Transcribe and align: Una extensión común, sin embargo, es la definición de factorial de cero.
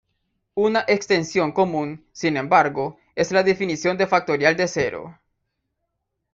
Una 0.55 0.79
extensión 0.87 1.51
común, 1.51 2.03
sin 2.11 2.35
embargo, 2.35 2.97
es 3.13 3.31
la 3.31 3.43
definición 3.43 3.97
de 3.97 4.07
factorial 4.07 4.55
de 4.57 4.67
cero. 4.67 5.15